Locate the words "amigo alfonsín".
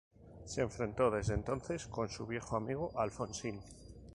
2.57-3.59